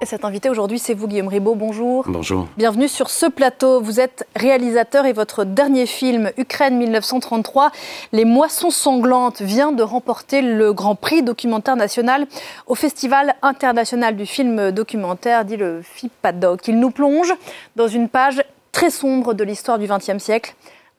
Et 0.00 0.06
cet 0.06 0.24
invité 0.24 0.48
aujourd'hui, 0.48 0.78
c'est 0.78 0.94
vous, 0.94 1.08
Guillaume 1.08 1.26
Ribaud. 1.26 1.56
Bonjour. 1.56 2.04
Bonjour. 2.06 2.46
Bienvenue 2.56 2.86
sur 2.86 3.10
ce 3.10 3.26
plateau. 3.26 3.80
Vous 3.80 3.98
êtes 3.98 4.28
réalisateur 4.36 5.06
et 5.06 5.12
votre 5.12 5.42
dernier 5.42 5.86
film, 5.86 6.30
Ukraine 6.36 6.78
1933, 6.78 7.72
Les 8.12 8.24
Moissons 8.24 8.70
Sanglantes, 8.70 9.42
vient 9.42 9.72
de 9.72 9.82
remporter 9.82 10.40
le 10.40 10.72
Grand 10.72 10.94
Prix 10.94 11.24
documentaire 11.24 11.74
national 11.74 12.28
au 12.68 12.76
Festival 12.76 13.34
international 13.42 14.14
du 14.14 14.24
film 14.24 14.70
documentaire, 14.70 15.44
dit 15.44 15.56
le 15.56 15.82
FIPADOC. 15.82 16.68
Il 16.68 16.78
nous 16.78 16.90
plonge 16.90 17.34
dans 17.74 17.88
une 17.88 18.08
page 18.08 18.44
très 18.70 18.90
sombre 18.90 19.34
de 19.34 19.42
l'histoire 19.42 19.80
du 19.80 19.88
XXe 19.88 20.22
siècle, 20.22 20.54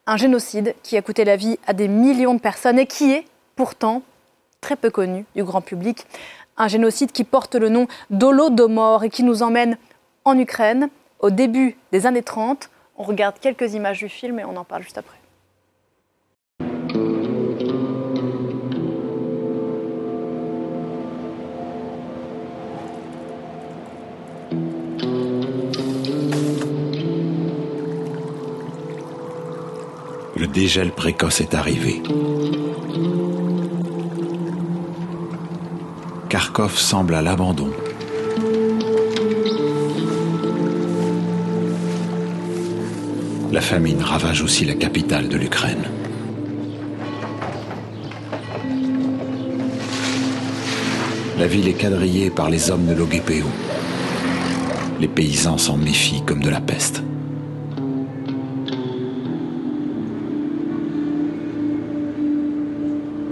un 0.07 0.17
génocide 0.17 0.75
qui 0.83 0.97
a 0.97 1.01
coûté 1.01 1.23
la 1.23 1.37
vie 1.37 1.57
à 1.67 1.71
des 1.71 1.87
millions 1.87 2.33
de 2.33 2.41
personnes 2.41 2.77
et 2.77 2.85
qui 2.85 3.13
est 3.13 3.23
pourtant 3.55 4.01
très 4.59 4.75
peu 4.75 4.89
connu 4.89 5.25
du 5.35 5.43
grand 5.45 5.61
public 5.61 6.05
un 6.59 6.67
génocide 6.67 7.11
qui 7.11 7.23
porte 7.23 7.55
le 7.55 7.69
nom 7.69 7.87
d'Holodomor 8.11 9.05
et 9.05 9.09
qui 9.09 9.23
nous 9.23 9.41
emmène 9.41 9.77
en 10.25 10.37
Ukraine 10.37 10.89
au 11.19 11.31
début 11.31 11.75
des 11.91 12.05
années 12.05 12.21
30. 12.21 12.69
On 12.97 13.03
regarde 13.03 13.39
quelques 13.39 13.73
images 13.73 13.99
du 13.99 14.09
film 14.09 14.39
et 14.39 14.45
on 14.45 14.55
en 14.57 14.65
parle 14.65 14.83
juste 14.83 14.97
après. 14.97 15.15
Le 30.35 30.47
dégel 30.47 30.91
précoce 30.91 31.41
est 31.41 31.53
arrivé. 31.53 32.01
Kharkov 36.29 36.77
semble 36.77 37.15
à 37.15 37.23
l'abandon. 37.23 37.71
La 43.51 43.61
famine 43.61 44.03
ravage 44.03 44.43
aussi 44.43 44.63
la 44.63 44.75
capitale 44.75 45.27
de 45.27 45.37
l'Ukraine. 45.37 45.89
La 51.39 51.47
ville 51.47 51.67
est 51.67 51.73
quadrillée 51.73 52.29
par 52.29 52.51
les 52.51 52.69
hommes 52.69 52.85
de 52.85 52.93
l'OGPO. 52.93 53.49
Les 54.99 55.07
paysans 55.07 55.57
s'en 55.57 55.77
méfient 55.77 56.23
comme 56.23 56.43
de 56.43 56.49
la 56.51 56.61
peste. 56.61 57.01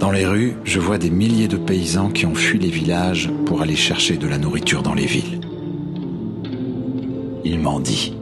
Dans 0.08 0.14
les 0.14 0.24
rues, 0.24 0.56
je 0.64 0.80
vois 0.80 0.96
des 0.96 1.10
milliers 1.10 1.48
de 1.48 1.58
paysans 1.58 2.08
qui 2.08 2.24
ont 2.24 2.34
fui 2.34 2.58
les 2.58 2.70
villages 2.70 3.28
pour 3.44 3.60
aller 3.60 3.76
chercher 3.76 4.16
de 4.16 4.26
la 4.26 4.38
nourriture 4.38 4.82
dans 4.82 4.94
les 4.94 5.04
villes. 5.04 5.38
Ils 7.44 7.60
mendient. 7.60 8.16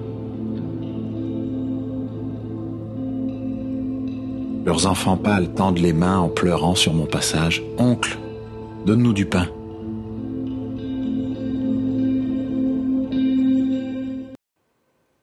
Leurs 4.65 4.89
enfants 4.89 5.17
pâles 5.17 5.55
tendent 5.55 5.79
les 5.79 5.93
mains 5.93 6.19
en 6.19 6.29
pleurant 6.29 6.75
sur 6.75 6.93
mon 6.93 7.07
passage. 7.07 7.63
Oncle, 7.79 8.19
donne-nous 8.85 9.13
du 9.13 9.27
pain. 9.27 9.47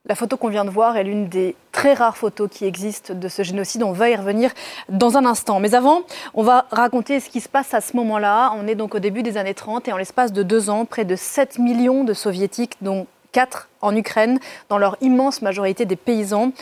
La 0.05 0.15
photo 0.15 0.37
qu'on 0.37 0.47
vient 0.47 0.63
de 0.63 0.69
voir 0.69 0.95
est 0.95 1.03
l'une 1.03 1.27
des 1.27 1.57
très 1.83 1.95
rares 1.95 2.15
photos 2.15 2.47
qui 2.49 2.63
existent 2.63 3.13
de 3.13 3.27
ce 3.27 3.43
génocide. 3.43 3.83
On 3.83 3.91
va 3.91 4.09
y 4.09 4.15
revenir 4.15 4.51
dans 4.87 5.17
un 5.17 5.25
instant. 5.25 5.59
Mais 5.59 5.75
avant, 5.75 6.03
on 6.33 6.41
va 6.41 6.65
raconter 6.71 7.19
ce 7.19 7.27
qui 7.27 7.41
se 7.41 7.49
passe 7.49 7.73
à 7.73 7.81
ce 7.81 7.97
moment-là. 7.97 8.53
On 8.57 8.67
est 8.67 8.75
donc 8.75 8.95
au 8.95 8.99
début 8.99 9.21
des 9.21 9.35
années 9.35 9.53
30 9.53 9.89
et 9.89 9.91
en 9.91 9.97
l'espace 9.97 10.31
de 10.31 10.43
deux 10.43 10.69
ans, 10.69 10.85
près 10.85 11.03
de 11.03 11.17
7 11.17 11.59
millions 11.59 12.05
de 12.05 12.13
soviétiques, 12.13 12.77
dont 12.81 13.05
4 13.33 13.67
en 13.81 13.93
Ukraine, 13.97 14.39
dans 14.69 14.77
leur 14.77 14.95
immense 15.01 15.41
majorité 15.41 15.83
des 15.83 15.97
paysans, 15.97 16.53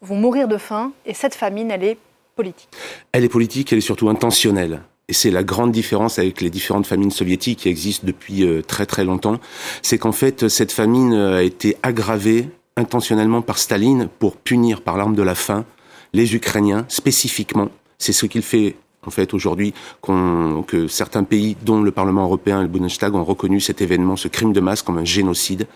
vont 0.00 0.14
mourir 0.14 0.46
de 0.46 0.58
faim. 0.58 0.92
Et 1.06 1.12
cette 1.12 1.34
famine, 1.34 1.72
elle 1.72 1.82
est 1.82 1.98
politique. 2.36 2.68
Elle 3.10 3.24
est 3.24 3.28
politique, 3.28 3.72
elle 3.72 3.78
est 3.78 3.80
surtout 3.80 4.08
intentionnelle. 4.08 4.82
Et 5.08 5.12
c'est 5.12 5.32
la 5.32 5.42
grande 5.42 5.72
différence 5.72 6.20
avec 6.20 6.40
les 6.40 6.50
différentes 6.50 6.86
famines 6.86 7.10
soviétiques 7.10 7.60
qui 7.60 7.68
existent 7.68 8.06
depuis 8.06 8.44
euh, 8.44 8.62
très 8.62 8.86
très 8.86 9.02
longtemps. 9.02 9.40
C'est 9.82 9.98
qu'en 9.98 10.12
fait, 10.12 10.46
cette 10.46 10.70
famine 10.70 11.14
a 11.14 11.42
été 11.42 11.76
aggravée 11.82 12.48
intentionnellement 12.78 13.42
par 13.42 13.58
Staline 13.58 14.08
pour 14.18 14.36
punir 14.36 14.80
par 14.80 14.96
l'arme 14.96 15.14
de 15.14 15.22
la 15.22 15.34
faim 15.34 15.64
les 16.12 16.34
Ukrainiens 16.34 16.86
spécifiquement. 16.88 17.68
C'est 17.98 18.12
ce 18.12 18.24
qu'il 18.26 18.42
fait 18.42 18.76
en 19.06 19.10
fait 19.10 19.32
aujourd'hui 19.34 19.74
que 20.02 20.88
certains 20.88 21.24
pays, 21.24 21.56
dont 21.62 21.82
le 21.82 21.90
Parlement 21.90 22.24
européen 22.24 22.60
et 22.60 22.62
le 22.62 22.68
Bundestag, 22.68 23.14
ont 23.14 23.24
reconnu 23.24 23.60
cet 23.60 23.80
événement, 23.80 24.16
ce 24.16 24.28
crime 24.28 24.52
de 24.52 24.60
masse, 24.60 24.82
comme 24.82 24.98
un 24.98 25.04
génocide. 25.04 25.66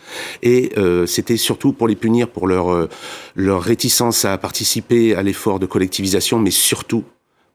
Et 0.42 0.72
euh, 0.76 1.06
c'était 1.06 1.36
surtout 1.36 1.72
pour 1.72 1.88
les 1.88 1.96
punir 1.96 2.28
pour 2.28 2.46
leur 2.46 2.70
euh, 2.70 2.88
leur 3.36 3.62
réticence 3.62 4.24
à 4.24 4.36
participer 4.38 5.14
à 5.14 5.22
l'effort 5.22 5.58
de 5.58 5.66
collectivisation, 5.66 6.38
mais 6.38 6.50
surtout 6.50 7.04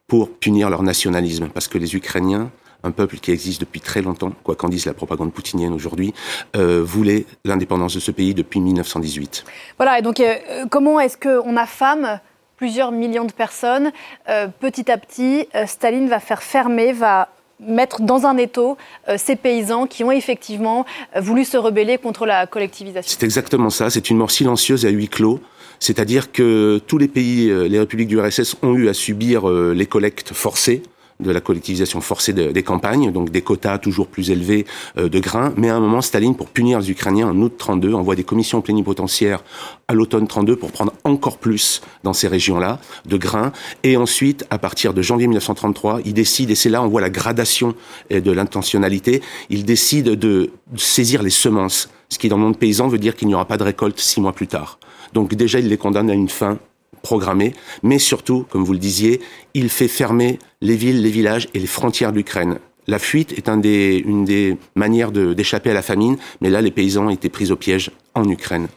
pour 0.07 0.29
punir 0.29 0.69
leur 0.69 0.83
nationalisme, 0.83 1.49
parce 1.53 1.67
que 1.67 1.77
les 1.77 1.95
Ukrainiens 1.95 2.49
un 2.87 2.91
peuple 2.91 3.17
qui 3.17 3.31
existe 3.31 3.59
depuis 3.59 3.81
très 3.81 4.01
longtemps, 4.01 4.31
quoi 4.43 4.55
qu'en 4.55 4.69
dise 4.69 4.85
la 4.85 4.93
propagande 4.93 5.33
poutinienne 5.33 5.73
aujourd'hui, 5.73 6.13
euh, 6.55 6.81
voulait 6.83 7.25
l'indépendance 7.45 7.93
de 7.93 7.99
ce 7.99 8.11
pays 8.11 8.33
depuis 8.33 8.59
1918. 8.59 9.43
Voilà, 9.77 9.99
et 9.99 10.01
donc 10.01 10.19
euh, 10.19 10.35
comment 10.71 10.99
est-ce 10.99 11.17
qu'on 11.17 11.57
affame 11.57 12.19
plusieurs 12.55 12.91
millions 12.91 13.25
de 13.25 13.31
personnes 13.31 13.91
euh, 14.29 14.47
Petit 14.59 14.89
à 14.89 14.97
petit, 14.97 15.47
Staline 15.65 16.07
va 16.07 16.19
faire 16.19 16.41
fermer, 16.41 16.93
va 16.93 17.29
mettre 17.59 18.01
dans 18.01 18.25
un 18.27 18.37
étau 18.37 18.77
ces 19.17 19.35
paysans 19.35 19.87
qui 19.87 20.03
ont 20.03 20.11
effectivement 20.11 20.85
voulu 21.15 21.43
se 21.43 21.57
rebeller 21.57 21.97
contre 21.97 22.27
la 22.27 22.45
collectivisation. 22.45 23.17
C'est 23.19 23.25
exactement 23.25 23.71
ça, 23.71 23.89
c'est 23.89 24.11
une 24.11 24.17
mort 24.17 24.29
silencieuse 24.29 24.85
à 24.85 24.89
huis 24.89 25.07
clos. 25.07 25.39
C'est-à-dire 25.79 26.31
que 26.31 26.79
tous 26.85 26.99
les 26.99 27.07
pays, 27.07 27.47
les 27.67 27.79
républiques 27.79 28.09
du 28.09 28.19
RSS 28.19 28.57
ont 28.61 28.75
eu 28.75 28.89
à 28.89 28.93
subir 28.93 29.47
les 29.49 29.85
collectes 29.87 30.33
forcées 30.33 30.83
de 31.19 31.31
la 31.31 31.41
collectivisation 31.41 32.01
forcée 32.01 32.33
des 32.33 32.63
campagnes, 32.63 33.11
donc 33.11 33.31
des 33.31 33.41
quotas 33.41 33.77
toujours 33.79 34.07
plus 34.07 34.29
élevés 34.29 34.65
euh, 34.97 35.09
de 35.09 35.19
grains. 35.19 35.53
Mais 35.57 35.69
à 35.69 35.75
un 35.75 35.79
moment, 35.79 36.01
Staline, 36.01 36.35
pour 36.35 36.47
punir 36.47 36.79
les 36.79 36.91
Ukrainiens, 36.91 37.27
en 37.27 37.37
août 37.41 37.53
32, 37.57 37.93
envoie 37.93 38.15
des 38.15 38.23
commissions 38.23 38.61
plénipotentiaires 38.61 39.43
à 39.87 39.93
l'automne 39.93 40.27
32 40.27 40.55
pour 40.55 40.71
prendre 40.71 40.93
encore 41.03 41.37
plus 41.37 41.81
dans 42.03 42.13
ces 42.13 42.27
régions-là 42.27 42.79
de 43.05 43.17
grains. 43.17 43.51
Et 43.83 43.97
ensuite, 43.97 44.45
à 44.49 44.57
partir 44.59 44.93
de 44.93 45.01
janvier 45.01 45.27
1933, 45.27 46.01
il 46.05 46.13
décide, 46.13 46.51
et 46.51 46.55
c'est 46.55 46.69
là 46.69 46.83
on 46.83 46.87
voit 46.87 47.01
la 47.01 47.09
gradation 47.09 47.73
euh, 48.11 48.21
de 48.21 48.31
l'intentionnalité, 48.31 49.21
il 49.49 49.65
décide 49.65 50.11
de 50.11 50.51
saisir 50.75 51.23
les 51.23 51.29
semences, 51.29 51.89
ce 52.09 52.19
qui 52.19 52.29
dans 52.29 52.37
le 52.37 52.43
monde 52.43 52.57
paysan 52.57 52.87
veut 52.87 52.99
dire 52.99 53.15
qu'il 53.15 53.27
n'y 53.27 53.33
aura 53.33 53.45
pas 53.45 53.57
de 53.57 53.63
récolte 53.63 53.99
six 53.99 54.21
mois 54.21 54.33
plus 54.33 54.47
tard. 54.47 54.79
Donc 55.13 55.33
déjà, 55.35 55.59
il 55.59 55.67
les 55.67 55.77
condamne 55.77 56.09
à 56.09 56.13
une 56.13 56.29
fin 56.29 56.59
programmé, 57.01 57.53
mais 57.83 57.99
surtout, 57.99 58.45
comme 58.49 58.63
vous 58.63 58.73
le 58.73 58.79
disiez, 58.79 59.21
il 59.53 59.69
fait 59.69 59.87
fermer 59.87 60.39
les 60.61 60.75
villes, 60.75 61.01
les 61.01 61.09
villages 61.09 61.47
et 61.53 61.59
les 61.59 61.67
frontières 61.67 62.11
de 62.11 62.17
l'Ukraine. 62.17 62.59
La 62.87 62.99
fuite 62.99 63.33
est 63.33 63.49
un 63.49 63.57
des, 63.57 64.01
une 64.05 64.23
des 64.23 64.57
manières 64.75 65.11
d'échapper 65.11 65.71
à 65.71 65.73
la 65.73 65.81
famine, 65.81 66.17
mais 66.41 66.49
là, 66.49 66.61
les 66.61 66.71
paysans 66.71 67.09
étaient 67.09 67.29
pris 67.29 67.51
au 67.51 67.57
piège 67.57 67.91
en 68.13 68.27
Ukraine. 68.29 68.67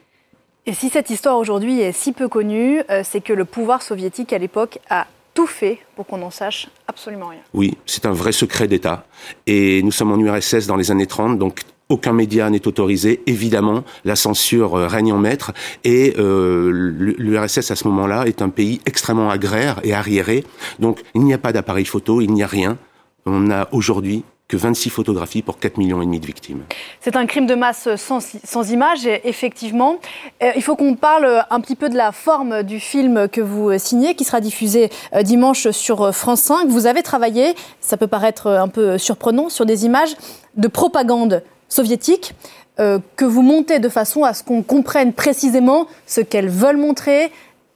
Et 0.66 0.74
si 0.74 0.90
cette 0.90 1.10
histoire 1.10 1.38
aujourd'hui 1.38 1.80
est 1.80 1.92
si 1.92 2.12
peu 2.12 2.28
connue, 2.28 2.82
euh, 2.90 3.02
c'est 3.04 3.20
que 3.20 3.32
le 3.32 3.44
pouvoir 3.44 3.82
soviétique 3.82 4.32
à 4.32 4.38
l'époque 4.38 4.78
a 4.90 5.06
tout 5.34 5.46
fait 5.46 5.78
pour 5.96 6.06
qu'on 6.06 6.18
n'en 6.18 6.30
sache 6.30 6.68
absolument 6.88 7.28
rien. 7.28 7.40
Oui, 7.54 7.76
c'est 7.86 8.04
un 8.04 8.12
vrai 8.12 8.32
secret 8.32 8.66
d'État. 8.68 9.06
Et 9.46 9.82
nous 9.82 9.92
sommes 9.92 10.12
en 10.12 10.18
URSS 10.18 10.66
dans 10.66 10.76
les 10.76 10.90
années 10.90 11.06
30, 11.06 11.38
donc 11.38 11.60
aucun 11.90 12.12
média 12.12 12.48
n'est 12.48 12.66
autorisé. 12.66 13.20
Évidemment, 13.26 13.84
la 14.04 14.16
censure 14.16 14.76
euh, 14.76 14.86
règne 14.86 15.12
en 15.12 15.18
maître. 15.18 15.52
Et 15.84 16.14
euh, 16.18 16.70
l'URSS, 17.18 17.70
à 17.70 17.76
ce 17.76 17.86
moment-là, 17.88 18.24
est 18.26 18.40
un 18.40 18.48
pays 18.48 18.80
extrêmement 18.86 19.28
agraire 19.28 19.80
et 19.82 19.92
arriéré. 19.92 20.44
Donc, 20.78 21.00
il 21.14 21.22
n'y 21.22 21.34
a 21.34 21.38
pas 21.38 21.52
d'appareil 21.52 21.84
photo, 21.84 22.22
il 22.22 22.32
n'y 22.32 22.42
a 22.42 22.46
rien. 22.46 22.78
On 23.26 23.40
n'a 23.40 23.68
aujourd'hui 23.72 24.24
que 24.48 24.56
26 24.56 24.90
photographies 24.90 25.42
pour 25.42 25.58
4 25.58 25.78
millions 25.78 26.02
et 26.02 26.06
demi 26.06 26.18
de 26.18 26.26
victimes. 26.26 26.62
C'est 27.00 27.14
un 27.14 27.26
crime 27.26 27.46
de 27.46 27.54
masse 27.54 27.88
sans, 27.96 28.18
sans 28.20 28.70
image, 28.72 29.06
effectivement. 29.24 29.98
Euh, 30.42 30.50
il 30.56 30.62
faut 30.62 30.74
qu'on 30.74 30.94
parle 30.94 31.44
un 31.50 31.60
petit 31.60 31.76
peu 31.76 31.88
de 31.88 31.96
la 31.96 32.10
forme 32.10 32.62
du 32.62 32.80
film 32.80 33.28
que 33.28 33.40
vous 33.40 33.76
signez, 33.78 34.14
qui 34.14 34.24
sera 34.24 34.40
diffusé 34.40 34.90
dimanche 35.22 35.70
sur 35.70 36.14
France 36.14 36.40
5. 36.42 36.68
Vous 36.68 36.86
avez 36.86 37.02
travaillé, 37.02 37.54
ça 37.80 37.96
peut 37.96 38.08
paraître 38.08 38.48
un 38.48 38.68
peu 38.68 38.98
surprenant, 38.98 39.50
sur 39.50 39.66
des 39.66 39.86
images 39.86 40.16
de 40.56 40.68
propagande 40.68 41.42
soviétiques 41.70 42.34
euh, 42.78 42.98
que 43.16 43.24
vous 43.24 43.42
montez 43.42 43.78
de 43.78 43.88
façon 43.88 44.24
à 44.24 44.34
ce 44.34 44.42
qu'on 44.42 44.62
comprenne 44.62 45.14
précisément 45.14 45.86
ce 46.06 46.20
qu'elles 46.20 46.50
veulent 46.50 46.76
montrer 46.76 47.32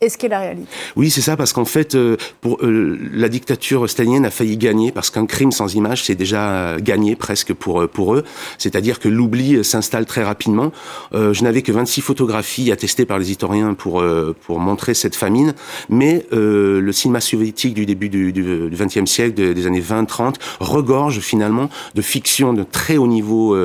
ce 0.09 0.27
la 0.27 0.41
réalité? 0.41 0.69
Oui, 0.97 1.11
c'est 1.11 1.21
ça, 1.21 1.37
parce 1.37 1.53
qu'en 1.53 1.65
fait, 1.65 1.95
euh, 1.95 2.17
euh, 2.47 2.99
la 3.13 3.29
dictature 3.29 3.89
stalinienne 3.89 4.25
a 4.25 4.31
failli 4.31 4.57
gagner, 4.57 4.93
parce 4.93 5.11
qu'un 5.11 5.27
crime 5.27 5.53
sans 5.53 5.75
image, 5.75 6.05
c'est 6.05 6.15
déjà 6.15 6.77
gagné 6.81 7.17
presque 7.17 7.53
pour 7.53 8.15
eux. 8.15 8.25
C'est-à-dire 8.59 8.99
que 8.99 9.09
l'oubli 9.09 9.65
s'installe 9.65 10.07
très 10.07 10.23
rapidement. 10.23 10.73
je 11.13 11.43
n'avais 11.43 11.63
que 11.63 11.73
26 11.73 12.01
photographies 12.01 12.73
attestées 12.73 13.07
par 13.07 13.19
les 13.19 13.31
historiens 13.31 13.75
pour 13.75 14.05
pour 14.47 14.59
montrer 14.59 14.95
cette 14.95 15.17
famine, 15.17 15.55
mais 15.89 16.27
le 16.31 16.93
cinéma 16.93 17.21
soviétique 17.21 17.75
du 17.75 17.87
début 17.87 18.09
du, 18.09 18.33
du, 18.33 19.07
siècle, 19.07 19.35
des 19.35 19.67
années 19.67 19.81
20-30, 19.81 20.35
regorge 20.61 21.21
finalement 21.21 21.69
de 21.95 22.03
fiction 22.03 22.53
de 22.53 22.63
très 22.63 22.97
haut 22.97 23.07
niveau 23.07 23.57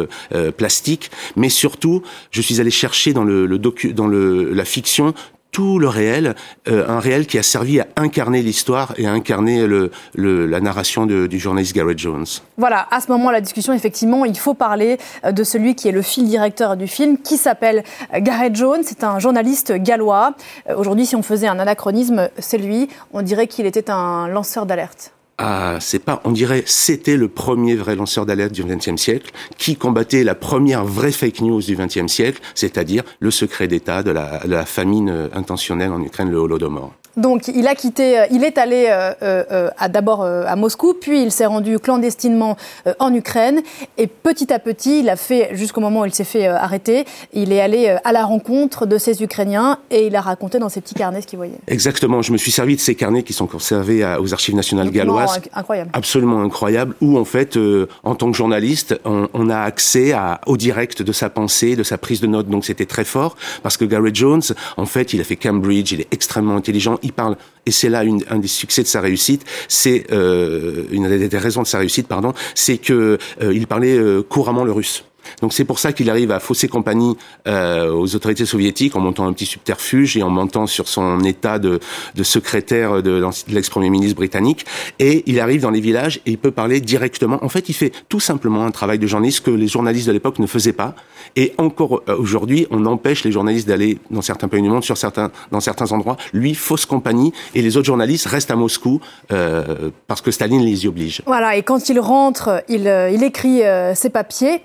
plastique, 0.57 1.11
mais 1.35 1.49
surtout, 1.49 2.01
je 2.31 2.41
suis 2.41 2.59
allé 2.59 2.71
chercher 2.71 3.13
dans 3.13 3.23
le, 3.23 3.47
dans 3.57 4.07
la 4.07 4.65
fiction 4.65 5.13
tout 5.51 5.79
le 5.79 5.87
réel, 5.87 6.35
euh, 6.67 6.87
un 6.87 6.99
réel 6.99 7.25
qui 7.25 7.37
a 7.37 7.43
servi 7.43 7.79
à 7.79 7.87
incarner 7.97 8.41
l'histoire 8.41 8.93
et 8.97 9.07
à 9.07 9.11
incarner 9.11 9.65
le, 9.65 9.91
la 10.15 10.59
narration 10.61 11.05
du 11.05 11.39
journaliste 11.39 11.75
Garrett 11.75 11.97
Jones. 11.97 12.25
Voilà, 12.57 12.87
à 12.91 13.01
ce 13.01 13.11
moment 13.11 13.31
la 13.31 13.41
discussion, 13.41 13.73
effectivement, 13.73 14.25
il 14.25 14.37
faut 14.37 14.53
parler 14.53 14.97
euh, 15.25 15.31
de 15.31 15.43
celui 15.43 15.75
qui 15.75 15.87
est 15.87 15.91
le 15.91 16.01
fil 16.01 16.27
directeur 16.27 16.77
du 16.77 16.87
film, 16.87 17.17
qui 17.17 17.37
s'appelle 17.37 17.83
euh, 18.13 18.19
Garrett 18.19 18.55
Jones. 18.55 18.81
C'est 18.83 19.03
un 19.03 19.19
journaliste 19.19 19.73
gallois. 19.73 20.35
Aujourd'hui, 20.75 21.05
si 21.05 21.15
on 21.15 21.23
faisait 21.23 21.47
un 21.47 21.59
anachronisme, 21.59 22.29
c'est 22.37 22.57
lui. 22.57 22.87
On 23.13 23.21
dirait 23.21 23.47
qu'il 23.47 23.65
était 23.65 23.89
un 23.89 24.27
lanceur 24.27 24.65
d'alerte 24.65 25.13
ah, 25.41 25.77
c'est 25.79 25.99
pas, 25.99 26.21
on 26.25 26.31
dirait, 26.31 26.63
c'était 26.65 27.15
le 27.15 27.29
premier 27.29 27.75
vrai 27.75 27.95
lanceur 27.95 28.25
d'alerte 28.25 28.51
du 28.51 28.63
XXe 28.63 29.01
siècle, 29.01 29.31
qui 29.57 29.77
combattait 29.77 30.25
la 30.25 30.35
première 30.35 30.83
vraie 30.83 31.13
fake 31.13 31.39
news 31.39 31.61
du 31.61 31.77
XXe 31.77 32.11
siècle, 32.11 32.41
c'est-à-dire 32.55 33.03
le 33.21 33.31
secret 33.31 33.69
d'État 33.69 34.03
de 34.03 34.11
la, 34.11 34.39
de 34.39 34.51
la 34.51 34.65
famine 34.65 35.29
intentionnelle 35.33 35.91
en 35.91 36.01
Ukraine, 36.01 36.29
le 36.29 36.37
Holodomor. 36.37 36.93
Donc 37.19 37.49
il 37.49 37.67
a 37.67 37.75
quitté, 37.75 38.17
euh, 38.17 38.25
il 38.31 38.43
est 38.43 38.57
allé 38.57 38.87
euh, 38.89 39.13
euh, 39.21 39.69
d'abord 39.89 40.23
à 40.23 40.55
Moscou, 40.55 40.93
puis 40.99 41.21
il 41.21 41.31
s'est 41.31 41.45
rendu 41.45 41.79
clandestinement 41.79 42.55
en 42.99 43.13
Ukraine, 43.13 43.61
et 43.97 44.07
petit 44.07 44.53
à 44.53 44.59
petit, 44.59 44.99
il 45.01 45.09
a 45.09 45.15
fait, 45.15 45.49
jusqu'au 45.53 45.81
moment 45.81 46.01
où 46.01 46.05
il 46.05 46.13
s'est 46.13 46.23
fait 46.23 46.47
arrêter, 46.47 47.05
il 47.33 47.51
est 47.51 47.61
allé 47.61 47.95
à 48.03 48.11
la 48.11 48.23
rencontre 48.23 48.85
de 48.85 48.97
ces 48.97 49.21
Ukrainiens 49.21 49.79
et 49.91 50.07
il 50.07 50.15
a 50.15 50.21
raconté 50.21 50.59
dans 50.59 50.69
ses 50.69 50.81
petits 50.81 50.95
carnets 50.95 51.21
ce 51.21 51.27
qu'il 51.27 51.37
voyait. 51.37 51.57
Exactement, 51.67 52.21
je 52.21 52.31
me 52.31 52.37
suis 52.37 52.51
servi 52.51 52.75
de 52.75 52.81
ces 52.81 52.95
carnets 52.95 53.23
qui 53.23 53.33
sont 53.33 53.47
conservés 53.47 54.05
aux 54.19 54.33
archives 54.33 54.55
nationales 54.55 54.91
galloises. 54.91 55.41
Incroyable. 55.53 55.91
Absolument 55.93 56.41
incroyable, 56.41 56.95
où 57.01 57.17
en 57.17 57.25
fait, 57.25 57.57
en 58.03 58.15
tant 58.15 58.31
que 58.31 58.37
journaliste, 58.37 58.99
on, 59.05 59.49
a 59.49 59.59
accès 59.59 60.13
à, 60.13 60.41
au 60.45 60.57
direct 60.57 61.01
de 61.01 61.11
sa 61.11 61.29
pensée, 61.29 61.75
de 61.75 61.83
sa 61.83 61.97
prise 61.97 62.21
de 62.21 62.27
notes, 62.27 62.47
donc 62.47 62.65
c'était 62.65 62.85
très 62.85 63.05
fort, 63.05 63.35
parce 63.63 63.77
que 63.77 63.85
Gary 63.85 64.11
Jones, 64.13 64.41
en 64.77 64.85
fait, 64.85 65.13
il 65.13 65.21
a 65.21 65.23
fait 65.23 65.35
Cambridge, 65.35 65.91
il 65.91 66.01
est 66.01 66.13
extrêmement 66.13 66.55
intelligent, 66.55 66.97
il 67.09 67.13
parle, 67.13 67.35
et 67.65 67.71
c'est 67.71 67.89
là 67.89 68.03
un 68.29 68.39
des 68.39 68.47
succès 68.47 68.83
de 68.83 68.87
sa 68.87 69.01
réussite, 69.01 69.43
c'est 69.67 70.05
euh, 70.11 70.83
une 70.91 71.27
des 71.27 71.37
raisons 71.37 71.63
de 71.63 71.67
sa 71.67 71.79
réussite, 71.79 72.07
pardon, 72.07 72.33
c'est 72.55 72.77
que 72.77 73.17
euh, 73.41 73.53
il 73.53 73.67
parlait 73.67 73.97
euh, 73.97 74.21
couramment 74.21 74.63
le 74.63 74.71
russe. 74.71 75.03
Donc 75.41 75.53
c'est 75.53 75.65
pour 75.65 75.79
ça 75.79 75.93
qu'il 75.93 76.09
arrive 76.09 76.31
à 76.31 76.39
fausser 76.39 76.67
compagnie 76.67 77.17
euh, 77.47 77.91
aux 77.91 78.15
autorités 78.15 78.45
soviétiques 78.45 78.95
en 78.95 78.99
montant 78.99 79.25
un 79.27 79.33
petit 79.33 79.45
subterfuge 79.45 80.17
et 80.17 80.23
en 80.23 80.29
montant 80.29 80.67
sur 80.67 80.87
son 80.87 81.19
état 81.21 81.59
de, 81.59 81.79
secrétaire 82.23 83.01
de, 83.01 83.23
l'ex-premier 83.47 83.89
ministre 83.89 84.15
britannique. 84.15 84.65
Et 84.99 85.23
il 85.25 85.39
arrive 85.39 85.61
dans 85.61 85.69
les 85.69 85.81
villages 85.81 86.17
et 86.25 86.31
il 86.31 86.37
peut 86.37 86.51
parler 86.51 86.81
directement. 86.81 87.43
En 87.43 87.49
fait, 87.49 87.69
il 87.69 87.73
fait 87.73 87.91
tout 88.09 88.19
simplement 88.19 88.65
un 88.65 88.71
travail 88.71 88.99
de 88.99 89.07
journaliste 89.07 89.45
que 89.45 89.51
les 89.51 89.67
journalistes 89.67 90.07
de 90.07 90.11
l'époque 90.11 90.39
ne 90.39 90.47
faisaient 90.47 90.73
pas. 90.73 90.95
Et 91.35 91.53
encore 91.57 92.01
euh, 92.07 92.17
aujourd'hui, 92.17 92.67
on 92.71 92.85
empêche 92.85 93.23
les 93.23 93.31
journalistes 93.31 93.67
d'aller 93.67 93.99
dans 94.11 94.21
certains 94.21 94.47
pays 94.47 94.61
du 94.61 94.69
monde, 94.69 94.83
sur 94.83 94.97
certains, 94.97 95.31
dans 95.51 95.59
certains 95.59 95.91
endroits. 95.91 96.17
Lui, 96.33 96.55
fausse 96.55 96.85
compagnie 96.85 97.33
et 97.55 97.61
les 97.61 97.77
autres 97.77 97.87
journalistes 97.87 98.27
restent 98.27 98.51
à 98.51 98.55
Moscou 98.55 98.99
euh, 99.31 99.89
parce 100.07 100.21
que 100.21 100.31
Staline 100.31 100.61
les 100.61 100.85
y 100.85 100.87
oblige. 100.87 101.21
Voilà, 101.25 101.55
et 101.55 101.63
quand 101.63 101.89
il 101.89 101.99
rentre, 101.99 102.63
il, 102.67 102.87
écrit 103.23 103.61
ses 103.95 104.09
papiers 104.09 104.61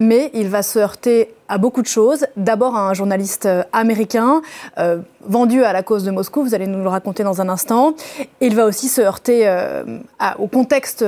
mais 0.00 0.30
il 0.34 0.48
va 0.48 0.62
se 0.62 0.78
heurter 0.78 1.30
à 1.48 1.58
beaucoup 1.58 1.82
de 1.82 1.86
choses. 1.86 2.26
D'abord 2.36 2.76
à 2.76 2.88
un 2.88 2.94
journaliste 2.94 3.46
euh, 3.46 3.62
américain 3.72 4.42
euh, 4.78 4.98
vendu 5.26 5.64
à 5.64 5.72
la 5.72 5.82
cause 5.82 6.04
de 6.04 6.10
Moscou, 6.10 6.42
vous 6.42 6.54
allez 6.54 6.66
nous 6.66 6.82
le 6.82 6.88
raconter 6.88 7.24
dans 7.24 7.40
un 7.40 7.48
instant. 7.48 7.94
Il 8.40 8.54
va 8.54 8.66
aussi 8.66 8.88
se 8.88 9.00
heurter 9.00 9.48
euh, 9.48 9.82
au 10.38 10.46
contexte 10.46 11.04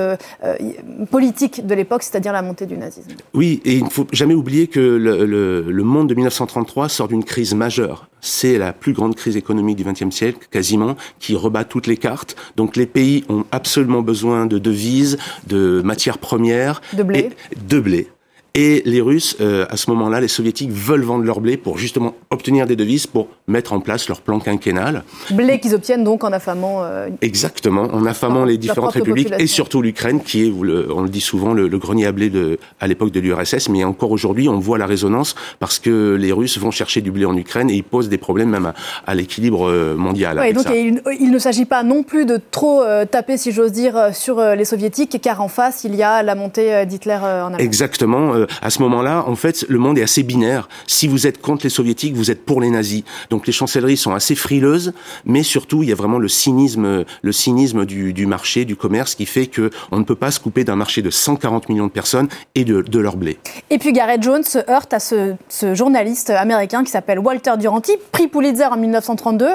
politique 1.11 1.67
de 1.67 1.75
l'époque, 1.75 2.03
c'est-à-dire 2.03 2.33
la 2.33 2.43
montée 2.43 2.67
du 2.67 2.77
nazisme. 2.77 3.11
Oui, 3.35 3.61
et 3.65 3.75
il 3.75 3.85
ne 3.85 3.91
faut 3.91 4.07
jamais 4.13 4.35
oublier 4.35 4.67
que 4.67 4.81
le, 4.81 5.25
le 5.63 5.85
monde 5.85 6.09
de 6.09 6.15
1933 6.15 6.89
sort 6.89 7.09
d'une 7.09 7.25
crise 7.25 7.55
majeure. 7.55 8.09
C'est 8.21 8.59
la 8.59 8.73
plus 8.73 8.93
grande 8.93 9.15
crise 9.15 9.37
économique 9.37 9.77
du 9.77 9.85
XXe 9.85 10.15
siècle, 10.15 10.47
quasiment, 10.51 10.97
qui 11.19 11.35
rebat 11.35 11.65
toutes 11.65 11.87
les 11.87 11.97
cartes. 11.97 12.37
Donc 12.57 12.77
les 12.77 12.87
pays 12.87 13.25
ont 13.29 13.45
absolument 13.53 14.03
besoin 14.03 14.47
de 14.47 14.59
devises, 14.59 15.17
de 15.47 15.81
matières 15.83 16.19
premières. 16.19 16.83
De 16.93 17.03
blé. 17.03 17.31
de 17.69 17.81
blé. 17.81 18.09
Et 18.55 18.82
les 18.85 19.00
Russes, 19.00 19.37
euh, 19.41 19.64
à 19.70 19.76
ce 19.76 19.88
moment-là, 19.91 20.20
les 20.20 20.29
Soviétiques 20.29 20.73
veulent 20.73 21.02
vendre 21.02 21.25
leur 21.25 21.41
blé 21.41 21.56
pour 21.56 21.79
justement 21.79 22.14
obtenir 22.31 22.67
des 22.67 22.75
devises 22.75 23.06
pour 23.06 23.29
mettre 23.47 23.73
en 23.73 23.81
place 23.81 24.08
leur 24.08 24.20
plan 24.23 24.41
quinquennal. 24.41 25.05
Blé 25.31 25.61
qu'ils 25.61 25.75
obtiennent 25.75 26.02
donc 26.02 26.25
en 26.25 26.32
affamant. 26.32 26.82
Euh, 26.82 27.08
Exactement, 27.20 27.82
en 27.93 28.05
affamant 28.06 28.44
les 28.44 28.58
différentes 28.58 28.93
républiques 28.93 29.32
et 29.38 29.47
surtout 29.47 29.82
l'Ukraine, 29.82 30.20
qui 30.20 30.47
est, 30.47 30.52
on 30.52 31.02
le 31.02 31.08
dit 31.08 31.20
souvent, 31.20 31.52
le, 31.52 31.69
grenier 31.79 32.06
à 32.06 32.12
blé 32.12 32.29
de, 32.29 32.58
à 32.81 32.88
l'époque 32.88 33.12
de 33.12 33.20
l'URSS. 33.20 33.69
Mais 33.69 33.85
encore 33.85 34.11
aujourd'hui, 34.11 34.49
on 34.49 34.58
voit 34.58 34.79
la 34.79 34.87
résonance 34.87 35.37
parce 35.61 35.79
que 35.79 36.14
les 36.14 36.32
Russes 36.32 36.58
vont 36.58 36.73
chercher 36.73 37.00
du 37.00 37.12
blé 37.12 37.25
en 37.26 37.37
Ukraine 37.37 37.70
et 37.70 37.75
ils 37.75 37.85
posent 37.85 38.08
des 38.08 38.19
problèmes 38.19 38.50
même 38.50 38.73
à, 39.06 39.14
l'équilibre 39.14 39.69
euh, 39.70 39.94
mondial. 39.94 40.37
donc 40.55 40.67
il, 40.75 41.31
ne 41.31 41.38
s'agit 41.38 41.64
pas 41.64 41.85
non 41.85 42.03
plus 42.03 42.26
de 42.26 42.41
trop 42.50 42.82
taper, 43.11 43.37
si 43.37 43.53
j'ose 43.53 43.73
dire, 43.73 44.11
sur 44.12 44.41
les 44.41 44.64
Soviétiques, 44.64 45.20
car 45.23 45.41
en 45.41 45.49
face, 45.49 45.85
il 45.85 45.94
y 45.94 46.03
a 46.03 46.23
la 46.23 46.35
montée 46.35 46.85
d'Hitler 46.87 47.14
en 47.14 47.46
Allemagne. 47.46 47.61
Exactement. 47.61 48.40
Euh, 48.41 48.47
à 48.63 48.71
ce 48.71 48.83
moment-là, 48.83 49.25
en 49.27 49.37
fait, 49.37 49.65
le 49.69 49.79
monde 49.79 49.99
est 49.99 50.03
assez 50.03 50.23
binaire. 50.23 50.69
Si 50.87 51.09
vous 51.09 51.27
êtes 51.27 51.41
contre 51.41 51.65
les 51.65 51.71
soviétiques, 51.71 52.15
vous 52.15 52.31
êtes 52.31 52.45
pour 52.45 52.61
les 52.61 52.71
nazis. 52.71 53.03
Donc 53.31 53.47
les 53.47 53.53
chancelleries 53.53 53.97
sont 53.97 54.13
assez 54.13 54.35
frileuses, 54.35 54.93
mais 55.25 55.43
surtout, 55.43 55.83
il 55.83 55.89
y 55.89 55.93
a 55.93 55.95
vraiment 55.95 56.19
le 56.19 56.29
cynisme, 56.29 57.05
le 57.23 57.33
cynisme 57.33 57.85
du, 57.85 58.13
du 58.13 58.27
marché, 58.27 58.65
du 58.65 58.77
commerce, 58.77 59.15
qui 59.15 59.27
fait 59.27 59.47
que 59.47 59.71
on 59.91 59.99
ne 59.99 60.05
peut 60.05 60.15
pas 60.15 60.31
se 60.31 60.41
couper 60.41 60.65
d'un 60.65 60.77
marché 60.77 61.03
de 61.03 61.11
140 61.11 61.69
millions 61.69 61.87
de 61.87 61.93
personnes 61.93 62.29
et 62.55 62.65
de, 62.65 62.83
de 62.83 62.99
leur 62.99 63.17
blé. 63.17 63.39
Et 63.71 63.79
puis 63.79 63.93
Gareth 63.93 64.23
Jones 64.23 64.45
se 64.45 64.59
heurte 64.71 64.93
à 64.93 65.01
ce, 65.01 65.35
ce 65.49 65.75
journaliste 65.75 66.31
américain 66.31 66.85
qui 66.85 66.91
s'appelle 66.91 67.19
Walter 67.19 67.53
Duranty, 67.59 67.93
prix 68.13 68.29
Pulitzer 68.29 68.67
en 68.67 68.77
1932, 68.77 69.47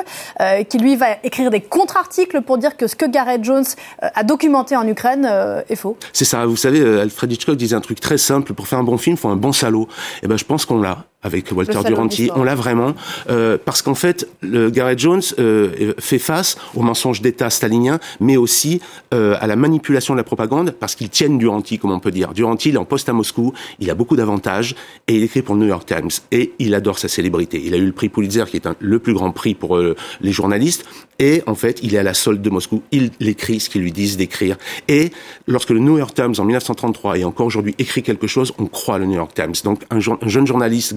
euh, 0.42 0.64
qui 0.64 0.78
lui 0.78 0.96
va 0.96 1.08
écrire 1.24 1.50
des 1.50 1.62
contre-articles 1.62 2.42
pour 2.42 2.58
dire 2.58 2.78
que 2.78 2.88
ce 2.88 2.96
que 2.96 3.06
Gareth 3.06 3.44
Jones 3.44 3.66
euh, 4.04 4.08
a 4.14 4.24
documenté 4.24 4.76
en 4.76 4.88
Ukraine 4.88 5.30
est 5.70 5.76
faux. 5.76 5.98
C'est 6.14 6.26
ça. 6.26 6.46
Vous 6.46 6.56
savez, 6.56 6.82
Alfred 7.02 7.32
Hitchcock 7.32 7.58
disait 7.58 7.76
un 7.76 7.82
truc 7.82 8.00
très 8.00 8.18
simple 8.18 8.54
pour 8.54 8.68
faire 8.68 8.75
un 8.78 8.84
bon 8.84 8.98
film, 8.98 9.18
faut 9.18 9.30
un 9.30 9.36
bon 9.36 9.52
salaud. 9.52 9.88
Et 10.22 10.26
eh 10.26 10.28
ben, 10.28 10.38
je 10.38 10.46
pense 10.46 10.66
qu'on 10.66 10.80
l'a 10.80 11.06
avec 11.26 11.52
Walter 11.52 11.80
Duranty. 11.86 12.30
On 12.36 12.44
l'a 12.44 12.56
vraiment 12.56 12.94
euh, 13.30 13.58
parce 13.64 13.82
qu'en 13.82 13.96
fait, 13.96 14.30
le 14.42 14.70
Gareth 14.70 15.00
Jones 15.00 15.24
euh, 15.40 15.94
fait 16.00 16.20
face 16.20 16.56
au 16.76 16.82
mensonge 16.82 17.22
d'État 17.22 17.50
stalinien, 17.50 18.00
mais 18.20 18.38
aussi 18.38 18.80
euh, 19.14 19.36
à 19.42 19.48
la 19.48 19.56
manipulation 19.56 20.14
de 20.14 20.20
la 20.20 20.24
propagande 20.24 20.72
parce 20.72 20.94
qu'il 20.94 21.10
tienne 21.10 21.40
Duranty, 21.40 21.80
comme 21.80 21.92
on 21.92 22.00
peut 22.00 22.12
dire. 22.12 22.34
Duranty, 22.34 22.70
il 22.70 22.76
est 22.76 22.78
en 22.78 22.86
poste 22.86 23.10
à 23.10 23.14
Moscou, 23.14 23.54
il 23.80 23.90
a 23.90 23.96
beaucoup 23.96 24.16
d'avantages 24.16 24.76
et 25.08 25.16
il 25.16 25.24
écrit 25.24 25.42
pour 25.42 25.56
le 25.56 25.62
New 25.62 25.68
York 25.68 25.86
Times 25.88 26.12
et 26.32 26.54
il 26.60 26.76
adore 26.76 27.00
sa 27.00 27.08
célébrité. 27.08 27.60
Il 27.64 27.74
a 27.74 27.78
eu 27.78 27.86
le 27.86 27.92
prix 27.92 28.10
Pulitzer, 28.10 28.46
qui 28.46 28.58
est 28.58 28.68
un, 28.68 28.76
le 28.80 29.00
plus 29.00 29.14
grand 29.14 29.32
prix 29.32 29.56
pour 29.56 29.78
les 29.78 30.32
journalistes, 30.32 30.86
et 31.20 31.42
en 31.48 31.56
fait, 31.56 31.80
il 31.82 31.96
est 31.96 31.98
à 31.98 32.04
la 32.04 32.14
solde 32.14 32.42
de 32.42 32.50
Moscou. 32.50 32.84
Il 32.92 33.12
écrit 33.22 33.60
ce 33.60 33.70
qu'ils 33.70 33.82
lui 33.82 33.92
disent 33.92 34.18
d'écrire. 34.18 34.58
Et 34.88 35.12
lorsque 35.48 35.70
le 35.70 35.80
New 35.80 35.98
York 35.98 36.14
Times, 36.14 36.34
en 36.38 36.44
1933 36.44 37.18
et 37.20 37.24
encore 37.24 37.48
aujourd'hui, 37.48 37.74
écrit 37.80 38.04
quelque 38.04 38.28
chose, 38.28 38.54
on 38.58 38.66
croit 38.66 38.98
le 38.98 39.06
New 39.06 39.16
York 39.16 39.34
Times. 39.34 39.54
Donc 39.64 39.84
un, 39.90 39.98
un 39.98 40.28
jeune 40.28 40.48
journaliste 40.48 40.94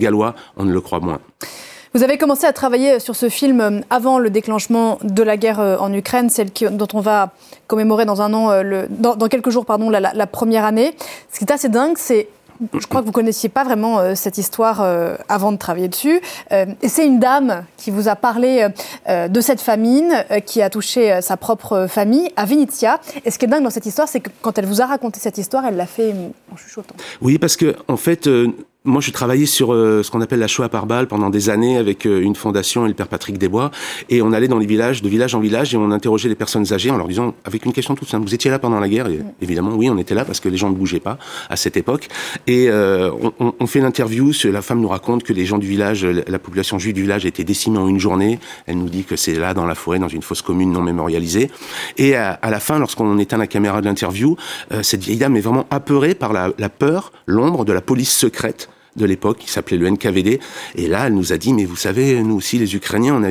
on 0.56 0.64
ne 0.64 0.72
le 0.72 0.80
croit 0.80 1.00
moins. 1.00 1.18
Vous 1.94 2.02
avez 2.02 2.18
commencé 2.18 2.46
à 2.46 2.52
travailler 2.52 3.00
sur 3.00 3.16
ce 3.16 3.28
film 3.28 3.60
euh, 3.60 3.80
avant 3.88 4.18
le 4.18 4.30
déclenchement 4.30 4.98
de 5.02 5.22
la 5.22 5.36
guerre 5.36 5.60
euh, 5.60 5.78
en 5.78 5.92
Ukraine, 5.92 6.28
celle 6.28 6.50
dont 6.52 6.88
on 6.92 7.00
va 7.00 7.32
commémorer 7.66 8.04
dans 8.04 8.20
un 8.20 8.34
an, 8.34 8.50
euh, 8.50 8.62
le, 8.62 8.86
dans, 8.90 9.16
quelques 9.28 9.50
jours, 9.50 9.64
pardon, 9.64 9.88
la, 9.88 10.00
la, 10.00 10.26
première 10.26 10.64
année. 10.64 10.94
Ce 11.32 11.38
qui 11.38 11.44
est 11.44 11.52
assez 11.52 11.68
dingue, 11.68 11.96
c'est 11.96 12.28
je 12.78 12.86
crois 12.88 13.00
que 13.00 13.06
vous 13.06 13.12
connaissiez 13.12 13.48
pas 13.48 13.62
vraiment 13.62 14.16
cette 14.16 14.36
histoire 14.36 14.84
avant 15.28 15.52
de 15.52 15.56
travailler 15.58 15.86
dessus. 15.86 16.20
Et 16.50 16.88
c'est 16.88 17.06
une 17.06 17.20
dame 17.20 17.64
qui 17.76 17.92
vous 17.92 18.08
a 18.08 18.16
parlé 18.16 18.66
de 19.08 19.40
cette 19.40 19.60
famine 19.60 20.24
qui 20.44 20.60
a 20.60 20.68
touché 20.68 21.20
sa 21.22 21.36
propre 21.36 21.86
famille 21.88 22.28
à 22.34 22.46
Vinitsia. 22.46 22.98
Et 23.24 23.30
ce 23.30 23.38
qui 23.38 23.44
est 23.44 23.48
dingue 23.48 23.62
dans 23.62 23.70
cette 23.70 23.86
histoire, 23.86 24.08
c'est 24.08 24.18
que 24.18 24.30
quand 24.42 24.58
elle 24.58 24.66
vous 24.66 24.82
a 24.82 24.86
raconté 24.86 25.20
cette 25.20 25.38
histoire, 25.38 25.66
elle 25.66 25.76
l'a 25.76 25.86
fait 25.86 26.12
en 26.52 26.56
chuchotant. 26.56 26.96
Oui, 27.20 27.38
parce 27.38 27.54
que 27.54 27.76
en 27.86 27.96
fait 27.96 28.28
moi, 28.88 29.00
je 29.02 29.10
travaillais 29.10 29.46
sur 29.46 29.72
euh, 29.72 30.02
ce 30.02 30.10
qu'on 30.10 30.20
appelle 30.20 30.38
la 30.40 30.46
Shoah 30.46 30.68
par 30.68 30.86
balle 30.86 31.06
pendant 31.06 31.30
des 31.30 31.50
années 31.50 31.76
avec 31.76 32.06
euh, 32.06 32.20
une 32.20 32.34
fondation 32.34 32.86
et 32.86 32.88
le 32.88 32.94
père 32.94 33.06
Patrick 33.06 33.38
Desbois. 33.38 33.70
Et 34.08 34.22
on 34.22 34.32
allait 34.32 34.48
dans 34.48 34.58
les 34.58 34.66
villages, 34.66 35.02
de 35.02 35.08
village 35.08 35.34
en 35.34 35.40
village, 35.40 35.74
et 35.74 35.76
on 35.76 35.90
interrogeait 35.90 36.28
les 36.28 36.34
personnes 36.34 36.72
âgées 36.72 36.90
en 36.90 36.96
leur 36.96 37.06
disant, 37.06 37.34
avec 37.44 37.64
une 37.66 37.72
question 37.72 37.94
toute 37.94 38.08
simple, 38.08 38.26
vous 38.26 38.34
étiez 38.34 38.50
là 38.50 38.58
pendant 38.58 38.80
la 38.80 38.88
guerre? 38.88 39.08
Et, 39.08 39.20
Évidemment, 39.42 39.74
oui, 39.74 39.88
on 39.90 39.98
était 39.98 40.14
là 40.14 40.24
parce 40.24 40.40
que 40.40 40.48
les 40.48 40.56
gens 40.56 40.70
ne 40.70 40.74
bougeaient 40.74 41.00
pas 41.00 41.18
à 41.50 41.56
cette 41.56 41.76
époque. 41.76 42.08
Et 42.46 42.68
euh, 42.70 43.10
on, 43.38 43.54
on, 43.60 43.66
fait 43.66 43.80
l'interview, 43.80 44.32
la 44.44 44.62
femme 44.62 44.80
nous 44.80 44.88
raconte 44.88 45.22
que 45.22 45.32
les 45.32 45.44
gens 45.44 45.58
du 45.58 45.66
village, 45.66 46.04
la 46.04 46.38
population 46.38 46.78
juive 46.78 46.94
du 46.94 47.02
village 47.02 47.24
a 47.24 47.28
été 47.28 47.44
décimée 47.44 47.78
en 47.78 47.88
une 47.88 48.00
journée. 48.00 48.38
Elle 48.66 48.78
nous 48.78 48.88
dit 48.88 49.04
que 49.04 49.16
c'est 49.16 49.34
là, 49.34 49.52
dans 49.54 49.66
la 49.66 49.74
forêt, 49.74 49.98
dans 49.98 50.08
une 50.08 50.22
fosse 50.22 50.42
commune 50.42 50.72
non 50.72 50.82
mémorialisée. 50.82 51.50
Et 51.98 52.16
à, 52.16 52.38
la 52.42 52.60
fin, 52.60 52.78
lorsqu'on 52.78 53.18
éteint 53.18 53.36
la 53.36 53.46
caméra 53.46 53.80
de 53.80 53.86
l'interview, 53.86 54.36
cette 54.82 55.02
vieille 55.02 55.18
dame 55.18 55.36
est 55.36 55.40
vraiment 55.40 55.66
apeurée 55.70 56.14
par 56.14 56.32
la, 56.32 56.52
la 56.58 56.68
peur, 56.68 57.12
l'ombre 57.26 57.64
de 57.64 57.72
la 57.72 57.80
police 57.80 58.14
secrète 58.14 58.68
de 58.98 59.06
l'époque 59.06 59.38
qui 59.38 59.50
s'appelait 59.50 59.78
le 59.78 59.88
NKVD. 59.88 60.40
Et 60.74 60.88
là, 60.88 61.06
elle 61.06 61.14
nous 61.14 61.32
a 61.32 61.38
dit, 61.38 61.54
mais 61.54 61.64
vous 61.64 61.76
savez, 61.76 62.22
nous 62.22 62.34
aussi, 62.36 62.58
les 62.58 62.74
Ukrainiens, 62.74 63.14
on 63.14 63.24
a 63.24 63.28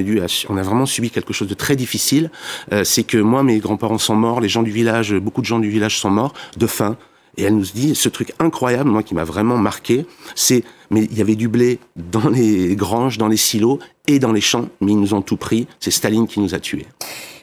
on 0.49 0.57
a 0.57 0.63
vraiment 0.63 0.85
subi 0.85 1.11
quelque 1.11 1.33
chose 1.33 1.47
de 1.47 1.53
très 1.53 1.75
difficile. 1.75 2.31
Euh, 2.71 2.83
c'est 2.83 3.03
que 3.03 3.17
moi, 3.17 3.43
mes 3.43 3.59
grands-parents 3.59 3.97
sont 3.97 4.15
morts, 4.15 4.41
les 4.41 4.49
gens 4.49 4.63
du 4.63 4.71
village, 4.71 5.13
beaucoup 5.13 5.41
de 5.41 5.45
gens 5.45 5.59
du 5.59 5.69
village 5.69 5.99
sont 5.99 6.09
morts 6.09 6.33
de 6.57 6.67
faim. 6.67 6.97
Et 7.37 7.43
elle 7.43 7.55
nous 7.55 7.65
dit, 7.73 7.93
ce 7.93 8.09
truc 8.09 8.33
incroyable, 8.39 8.89
moi, 8.89 9.03
qui 9.03 9.13
m'a 9.13 9.23
vraiment 9.23 9.57
marqué, 9.57 10.05
c'est, 10.33 10.63
mais 10.89 11.07
il 11.11 11.17
y 11.17 11.21
avait 11.21 11.35
du 11.35 11.47
blé 11.47 11.79
dans 11.95 12.29
les 12.29 12.75
granges, 12.75 13.19
dans 13.19 13.27
les 13.27 13.37
silos 13.37 13.79
et 14.07 14.17
dans 14.17 14.31
les 14.31 14.41
champs, 14.41 14.69
mais 14.81 14.93
ils 14.93 14.99
nous 14.99 15.13
ont 15.13 15.21
tout 15.21 15.37
pris. 15.37 15.67
C'est 15.79 15.91
Staline 15.91 16.27
qui 16.27 16.39
nous 16.39 16.55
a 16.55 16.59
tués. 16.59 16.87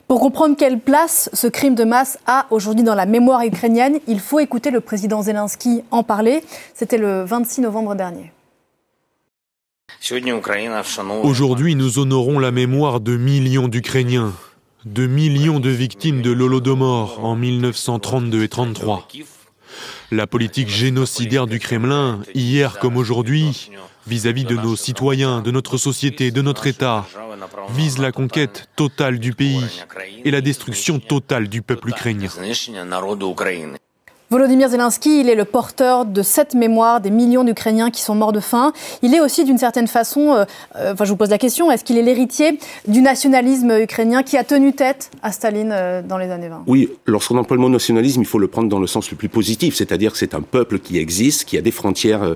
Pour 0.07 0.21
comprendre 0.21 0.57
quelle 0.57 0.81
place 0.81 1.31
ce 1.33 1.47
crime 1.47 1.75
de 1.75 1.85
masse 1.85 2.19
a 2.27 2.47
aujourd'hui 2.51 2.85
dans 2.85 2.95
la 2.95 3.07
mémoire 3.07 3.43
ukrainienne, 3.43 4.01
il 4.07 4.21
faut 4.21 4.39
écouter 4.39 4.71
le 4.71 4.81
président 4.81 5.23
Zelensky 5.23 5.83
en 5.91 6.03
parler. 6.03 6.43
C'était 6.75 6.99
le 6.99 7.25
26 7.25 7.63
novembre 7.63 7.95
dernier. 7.95 8.31
Aujourd'hui, 11.23 11.75
nous 11.75 11.99
honorons 11.99 12.39
la 12.39 12.51
mémoire 12.51 13.01
de 13.01 13.17
millions 13.17 13.69
d'Ukrainiens, 13.69 14.35
de 14.85 15.07
millions 15.07 15.61
de 15.61 15.71
victimes 15.71 16.21
de 16.21 16.31
l'Holodomor 16.31 17.25
en 17.25 17.35
1932 17.37 18.37
et 18.37 18.49
1933. 18.49 19.09
La 20.11 20.27
politique 20.27 20.69
génocidaire 20.69 21.47
du 21.47 21.59
Kremlin, 21.59 22.21
hier 22.35 22.79
comme 22.79 22.97
aujourd'hui, 22.97 23.71
vis-à-vis 24.07 24.45
de 24.45 24.55
nos 24.55 24.77
citoyens, 24.77 25.41
de 25.41 25.51
notre 25.51 25.77
société, 25.79 26.31
de 26.31 26.43
notre 26.43 26.67
État, 26.67 27.07
vise 27.71 27.99
la 27.99 28.13
conquête 28.13 28.69
totale 28.77 29.19
du 29.19 29.33
pays 29.33 29.65
et 30.25 30.31
la 30.31 30.41
destruction 30.41 30.99
totale 30.99 31.49
du 31.49 31.63
peuple 31.63 31.91
ukrainien. 31.91 32.29
Volodymyr 34.35 34.69
Zelensky, 34.69 35.21
il 35.21 35.29
est 35.29 35.37
le 35.37 35.45
porteur 35.45 36.05
de 36.05 36.21
cette 36.23 36.55
mémoire 36.55 37.01
des 37.01 37.13
millions 37.13 37.45
d'Ukrainiens 37.45 37.93
qui 37.93 38.03
sont 38.03 38.17
morts 38.17 38.33
de 38.33 38.41
faim. 38.41 38.73
Il 39.01 39.15
est 39.15 39.21
aussi 39.21 39.45
d'une 39.45 39.59
certaine 39.59 39.87
façon, 39.87 40.35
euh, 40.35 40.45
euh, 40.75 40.93
enfin 40.93 41.05
je 41.05 41.11
vous 41.11 41.17
pose 41.17 41.31
la 41.31 41.39
question, 41.39 41.71
est-ce 41.71 41.85
qu'il 41.85 41.99
est 41.99 42.03
l'héritier 42.03 42.59
du 42.89 43.01
nationalisme 43.01 43.71
ukrainien 43.81 44.25
qui 44.25 44.37
a 44.37 44.43
tenu 44.43 44.73
tête 44.73 45.13
à 45.23 45.31
Staline 45.31 45.71
euh, 45.73 46.03
dans 46.03 46.19
les 46.19 46.33
années 46.33 46.49
20 46.49 46.65
Oui, 46.67 46.91
lorsqu'on 47.07 47.39
emploie 47.39 47.57
le 47.57 47.61
mot 47.61 47.69
nationalisme, 47.69 48.23
il 48.23 48.27
faut 48.27 48.41
le 48.41 48.49
prendre 48.49 48.69
dans 48.69 48.81
le 48.81 48.89
sens 48.89 49.09
le 49.13 49.17
plus 49.17 49.29
positif, 49.29 49.77
c'est-à-dire 49.77 50.11
que 50.11 50.19
c'est 50.19 50.35
un 50.35 50.43
peuple 50.43 50.81
qui 50.81 50.99
existe, 50.99 51.45
qui 51.45 51.57
a 51.57 51.63
des 51.63 51.71
frontières 51.71 52.35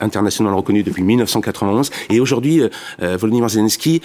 internationales 0.00 0.54
reconnues 0.54 0.84
depuis 0.84 1.02
1991. 1.02 1.90
Et 2.08 2.18
aujourd'hui, 2.18 2.62
Volodymyr 2.98 3.50
Zelensky 3.50 4.00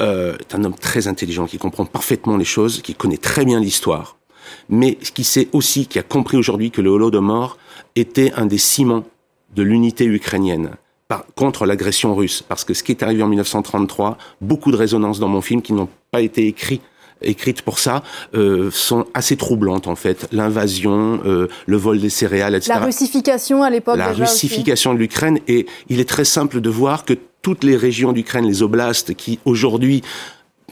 est 0.00 0.54
un 0.54 0.64
homme 0.64 0.74
très 0.74 1.06
intelligent, 1.06 1.46
qui 1.46 1.58
comprend 1.58 1.84
parfaitement 1.84 2.36
les 2.36 2.44
choses, 2.44 2.82
qui 2.82 2.96
connaît 2.96 3.18
très 3.18 3.44
bien 3.44 3.60
l'histoire 3.60 4.16
mais 4.68 4.98
qui 5.14 5.24
sait 5.24 5.48
aussi, 5.52 5.86
qui 5.86 5.98
a 5.98 6.02
compris 6.02 6.36
aujourd'hui 6.36 6.70
que 6.70 6.80
le 6.80 6.90
Holodomor 6.90 7.56
était 7.96 8.32
un 8.32 8.46
des 8.46 8.58
ciments 8.58 9.04
de 9.54 9.62
l'unité 9.62 10.04
ukrainienne 10.04 10.70
contre 11.36 11.66
l'agression 11.66 12.14
russe. 12.14 12.42
Parce 12.46 12.64
que 12.64 12.74
ce 12.74 12.82
qui 12.82 12.92
est 12.92 13.02
arrivé 13.02 13.22
en 13.22 13.28
1933, 13.28 14.18
beaucoup 14.40 14.72
de 14.72 14.76
résonances 14.76 15.20
dans 15.20 15.28
mon 15.28 15.40
film 15.40 15.62
qui 15.62 15.72
n'ont 15.72 15.88
pas 16.10 16.20
été 16.20 16.46
écrites 16.46 16.82
écrites 17.22 17.62
pour 17.62 17.78
ça 17.78 18.02
euh, 18.34 18.70
sont 18.70 19.06
assez 19.14 19.36
troublantes 19.36 19.86
en 19.86 19.96
fait. 19.96 20.28
L'invasion, 20.32 21.20
euh, 21.24 21.48
le 21.64 21.76
vol 21.76 21.98
des 21.98 22.10
céréales, 22.10 22.54
etc. 22.54 22.72
La 22.78 22.84
russification 22.84 23.62
à 23.62 23.70
l'époque. 23.70 23.96
La 23.96 24.12
russification 24.12 24.92
de 24.92 24.98
l'Ukraine 24.98 25.38
et 25.48 25.64
il 25.88 26.00
est 26.00 26.08
très 26.08 26.26
simple 26.26 26.60
de 26.60 26.68
voir 26.68 27.06
que 27.06 27.14
toutes 27.40 27.64
les 27.64 27.76
régions 27.76 28.12
d'Ukraine, 28.12 28.46
les 28.46 28.62
oblasts 28.62 29.14
qui 29.14 29.38
aujourd'hui 29.44 30.02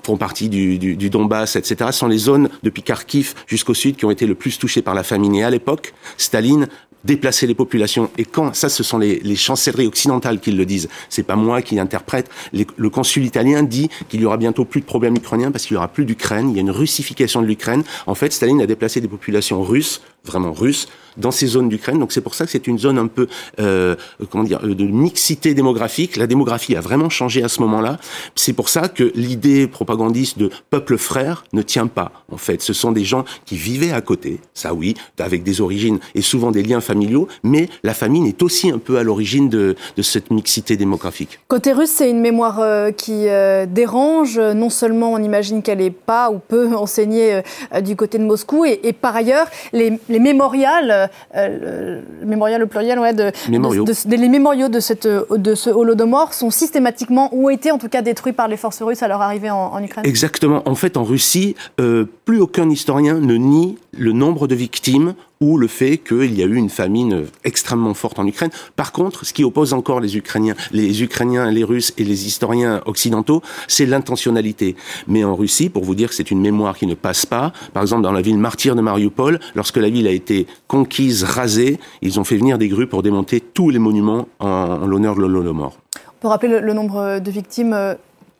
font 0.02 0.16
partie 0.16 0.48
du, 0.48 0.78
du, 0.78 1.10
Donbass, 1.10 1.56
etc., 1.56 1.90
sont 1.92 2.08
les 2.08 2.18
zones 2.18 2.48
depuis 2.62 2.82
Kharkiv 2.82 3.34
jusqu'au 3.46 3.74
sud 3.74 3.96
qui 3.96 4.04
ont 4.04 4.10
été 4.10 4.26
le 4.26 4.34
plus 4.34 4.58
touchées 4.58 4.82
par 4.82 4.94
la 4.94 5.02
famine. 5.02 5.34
Et 5.34 5.44
à 5.44 5.50
l'époque, 5.50 5.94
Staline 6.16 6.68
déplaçait 7.04 7.46
les 7.46 7.54
populations. 7.54 8.10
Et 8.18 8.24
quand 8.24 8.54
ça, 8.54 8.68
ce 8.68 8.82
sont 8.82 8.98
les, 8.98 9.20
les 9.20 9.36
chancelleries 9.36 9.86
occidentales 9.86 10.40
qui 10.40 10.52
le 10.52 10.64
disent. 10.64 10.88
C'est 11.08 11.24
pas 11.24 11.36
moi 11.36 11.62
qui 11.62 11.78
interprète. 11.78 12.30
le 12.52 12.90
consul 12.90 13.24
italien 13.24 13.62
dit 13.62 13.88
qu'il 14.08 14.20
y 14.20 14.24
aura 14.24 14.36
bientôt 14.36 14.64
plus 14.64 14.80
de 14.80 14.86
problèmes 14.86 15.16
ukrainiens 15.16 15.50
parce 15.50 15.64
qu'il 15.66 15.74
y 15.74 15.76
aura 15.76 15.88
plus 15.88 16.04
d'Ukraine. 16.04 16.50
Il 16.50 16.56
y 16.56 16.58
a 16.58 16.60
une 16.60 16.70
russification 16.70 17.42
de 17.42 17.46
l'Ukraine. 17.46 17.82
En 18.06 18.14
fait, 18.14 18.32
Staline 18.32 18.60
a 18.60 18.66
déplacé 18.66 19.00
des 19.00 19.08
populations 19.08 19.62
russes, 19.62 20.00
vraiment 20.24 20.52
russes, 20.52 20.88
dans 21.16 21.30
ces 21.30 21.46
zones 21.46 21.68
d'Ukraine. 21.68 21.98
Donc 21.98 22.12
c'est 22.12 22.20
pour 22.20 22.34
ça 22.34 22.44
que 22.44 22.50
c'est 22.50 22.66
une 22.66 22.78
zone 22.78 22.98
un 22.98 23.06
peu, 23.06 23.28
euh, 23.60 23.96
comment 24.30 24.44
dire, 24.44 24.60
de 24.60 24.84
mixité 24.84 25.54
démographique. 25.54 26.16
La 26.16 26.26
démographie 26.26 26.76
a 26.76 26.80
vraiment 26.80 27.10
changé 27.10 27.42
à 27.42 27.48
ce 27.48 27.60
moment-là. 27.62 27.98
C'est 28.34 28.52
pour 28.52 28.68
ça 28.68 28.88
que 28.88 29.12
l'idée 29.14 29.66
propagandiste 29.66 30.38
de 30.38 30.50
peuple 30.70 30.96
frère 30.96 31.44
ne 31.52 31.62
tient 31.62 31.86
pas. 31.86 32.12
En 32.30 32.36
fait, 32.36 32.62
ce 32.62 32.72
sont 32.72 32.92
des 32.92 33.04
gens 33.04 33.24
qui 33.44 33.56
vivaient 33.56 33.92
à 33.92 34.00
côté, 34.00 34.40
ça 34.54 34.74
oui, 34.74 34.94
avec 35.18 35.42
des 35.42 35.60
origines 35.60 35.98
et 36.14 36.22
souvent 36.22 36.50
des 36.50 36.62
liens 36.62 36.80
familiaux, 36.80 37.28
mais 37.42 37.68
la 37.82 37.94
famine 37.94 38.26
est 38.26 38.42
aussi 38.42 38.70
un 38.70 38.78
peu 38.78 38.98
à 38.98 39.02
l'origine 39.02 39.48
de, 39.48 39.76
cette 40.02 40.30
mixité 40.30 40.76
démographique. 40.76 41.38
Côté 41.48 41.72
russe, 41.72 41.90
c'est 41.90 42.10
une 42.10 42.20
mémoire 42.20 42.58
euh, 42.60 42.90
qui 42.90 43.28
euh, 43.28 43.66
dérange. 43.66 44.38
Non 44.38 44.68
seulement 44.68 45.12
on 45.12 45.22
imagine 45.22 45.62
qu'elle 45.62 45.78
n'est 45.78 45.90
pas 45.90 46.30
ou 46.30 46.38
peu 46.38 46.74
enseignée 46.74 47.42
euh, 47.74 47.80
du 47.80 47.96
côté 47.96 48.18
de 48.18 48.24
Moscou, 48.24 48.64
et, 48.64 48.92
par 48.92 49.14
ailleurs, 49.14 49.46
les, 49.72 49.98
les 50.08 50.18
mémorials 50.18 51.01
le 51.34 52.02
mémorial 52.24 52.62
au 52.62 52.66
pluriel, 52.66 52.98
ouais, 52.98 53.12
de, 53.12 53.32
les 53.48 54.28
mémoriaux 54.28 54.68
de, 54.68 54.80
cette, 54.80 55.06
de 55.06 55.54
ce 55.54 55.70
holodomor 55.70 56.34
sont 56.34 56.50
systématiquement, 56.50 57.28
ou 57.32 57.46
ont 57.46 57.50
été 57.50 57.70
en 57.70 57.78
tout 57.78 57.88
cas 57.88 58.02
détruits 58.02 58.32
par 58.32 58.48
les 58.48 58.56
forces 58.56 58.82
russes 58.82 59.02
à 59.02 59.08
leur 59.08 59.20
arrivée 59.20 59.50
en, 59.50 59.82
Ukraine 59.82 60.04
Exactement. 60.06 60.62
En 60.66 60.74
fait, 60.74 60.96
en 60.96 61.04
Russie, 61.04 61.56
euh, 61.80 62.04
plus 62.24 62.40
aucun 62.40 62.68
historien 62.70 63.14
ne 63.14 63.34
nie 63.34 63.78
le 63.96 64.12
nombre 64.12 64.46
de 64.46 64.54
victimes 64.54 65.14
ou 65.40 65.58
le 65.58 65.66
fait 65.66 65.98
qu'il 65.98 66.34
y 66.34 66.42
a 66.42 66.46
eu 66.46 66.54
une 66.54 66.70
famine 66.70 67.26
extrêmement 67.44 67.94
forte 67.94 68.18
en 68.18 68.26
Ukraine. 68.26 68.50
Par 68.74 68.92
contre, 68.92 69.26
ce 69.26 69.32
qui 69.32 69.44
oppose 69.44 69.74
encore 69.74 70.00
les 70.00 70.16
Ukrainiens, 70.16 70.54
les 70.70 71.02
Ukrainiens, 71.02 71.50
les 71.50 71.64
Russes 71.64 71.92
et 71.98 72.04
les 72.04 72.26
historiens 72.26 72.80
occidentaux, 72.86 73.42
c'est 73.68 73.84
l'intentionnalité. 73.84 74.76
Mais 75.08 75.24
en 75.24 75.34
Russie, 75.34 75.68
pour 75.68 75.84
vous 75.84 75.94
dire 75.94 76.08
que 76.08 76.14
c'est 76.14 76.30
une 76.30 76.40
mémoire 76.40 76.76
qui 76.76 76.86
ne 76.86 76.94
passe 76.94 77.26
pas, 77.26 77.52
par 77.74 77.82
exemple 77.82 78.02
dans 78.02 78.12
la 78.12 78.22
ville 78.22 78.38
martyre 78.38 78.74
de 78.76 78.80
Mariupol, 78.80 79.40
lorsque 79.54 79.76
la 79.76 79.90
ville 79.90 80.06
a 80.06 80.12
été 80.12 80.46
conquise, 80.68 81.24
rasée, 81.24 81.78
ils 82.00 82.18
ont 82.18 82.24
fait 82.24 82.36
venir 82.36 82.56
des 82.56 82.68
grues 82.68 82.86
pour 82.86 83.02
démonter 83.02 83.40
tous 83.40 83.68
les 83.70 83.78
monuments 83.78 84.28
en, 84.38 84.86
l'honneur 84.86 85.16
de 85.16 85.20
l'Holodomor. 85.20 85.76
On 85.96 86.22
peut 86.22 86.28
rappeler 86.28 86.60
le, 86.60 86.72
nombre 86.72 87.18
de 87.18 87.30
victimes 87.30 87.72
euh, 87.74 87.94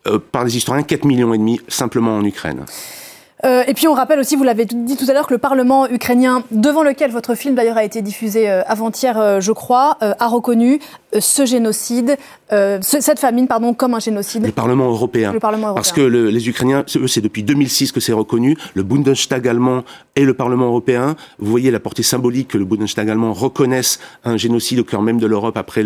euh, 0.06 0.18
Par 0.18 0.44
les 0.44 0.56
historiens, 0.56 0.84
4 0.84 1.04
millions 1.04 1.34
et 1.34 1.38
demi 1.38 1.60
simplement 1.68 2.16
en 2.16 2.24
Ukraine. 2.24 2.64
Euh, 3.44 3.64
et 3.66 3.74
puis 3.74 3.88
on 3.88 3.94
rappelle 3.94 4.20
aussi, 4.20 4.36
vous 4.36 4.44
l'avez 4.44 4.66
dit 4.66 4.96
tout 4.96 5.06
à 5.08 5.12
l'heure, 5.12 5.26
que 5.26 5.34
le 5.34 5.38
Parlement 5.38 5.88
ukrainien, 5.88 6.44
devant 6.52 6.84
lequel 6.84 7.10
votre 7.10 7.34
film 7.34 7.54
d'ailleurs 7.56 7.76
a 7.76 7.84
été 7.84 8.00
diffusé 8.00 8.48
euh, 8.48 8.62
avant-hier, 8.66 9.18
euh, 9.18 9.40
je 9.40 9.50
crois, 9.50 9.96
a 10.00 10.26
reconnu 10.28 10.80
ce 11.18 11.44
génocide, 11.44 12.16
cette 12.80 13.18
famine, 13.18 13.46
pardon, 13.46 13.74
comme 13.74 13.94
un 13.94 14.00
génocide. 14.00 14.44
Le 14.44 14.52
Parlement 14.52 14.88
européen. 14.88 15.32
Le 15.32 15.40
Parlement 15.40 15.68
européen. 15.68 15.74
Parce 15.74 15.92
que 15.92 16.00
les 16.00 16.48
Ukrainiens, 16.48 16.84
eux, 16.96 17.06
c'est 17.06 17.20
depuis 17.20 17.42
2006 17.42 17.92
que 17.92 18.00
c'est 18.00 18.12
reconnu. 18.12 18.56
Le 18.74 18.82
Bundestag 18.82 19.46
allemand 19.46 19.84
et 20.16 20.24
le 20.24 20.34
Parlement 20.34 20.66
européen, 20.66 21.16
vous 21.38 21.50
voyez 21.50 21.70
la 21.70 21.80
portée 21.80 22.02
symbolique 22.02 22.48
que 22.48 22.58
le 22.58 22.64
Bundestag 22.64 23.10
allemand 23.10 23.32
reconnaisse 23.32 24.00
un 24.24 24.36
génocide 24.36 24.80
au 24.80 24.84
cœur 24.84 25.02
même 25.02 25.18
de 25.18 25.26
l'Europe 25.26 25.56
après 25.56 25.84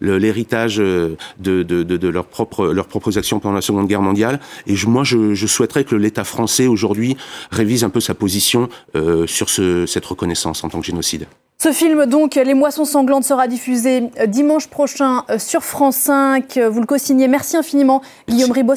l'héritage 0.00 0.78
le, 0.80 1.16
de, 1.38 1.62
de, 1.62 1.82
de, 1.82 1.96
de 1.96 2.08
leurs 2.08 2.26
propres 2.26 2.66
leurs 2.68 2.86
propres 2.86 3.18
actions 3.18 3.40
pendant 3.40 3.54
la 3.54 3.62
Seconde 3.62 3.88
Guerre 3.88 4.02
mondiale. 4.02 4.40
Et 4.66 4.76
je, 4.76 4.86
moi, 4.86 5.04
je, 5.04 5.34
je 5.34 5.46
souhaiterais 5.46 5.84
que 5.84 5.96
l'État 5.96 6.24
français 6.24 6.66
aujourd'hui 6.66 6.91
aujourd'hui 6.92 7.16
révise 7.50 7.84
un 7.84 7.90
peu 7.90 8.00
sa 8.00 8.14
position 8.14 8.68
euh, 8.94 9.26
sur 9.26 9.48
ce, 9.48 9.86
cette 9.86 10.04
reconnaissance 10.04 10.62
en 10.62 10.68
tant 10.68 10.80
que 10.80 10.86
génocide. 10.86 11.26
Ce 11.62 11.70
film, 11.70 12.06
donc, 12.06 12.34
Les 12.34 12.54
Moissons 12.54 12.84
Sanglantes, 12.84 13.24
sera 13.24 13.46
diffusé 13.46 14.10
euh, 14.18 14.26
dimanche 14.26 14.66
prochain 14.66 15.24
euh, 15.30 15.38
sur 15.38 15.62
France 15.62 15.96
5. 15.96 16.58
Vous 16.58 16.80
le 16.80 16.86
co-signez. 16.86 17.28
Merci 17.28 17.56
infiniment, 17.56 18.02
Guillaume 18.28 18.50
Ribot. 18.50 18.74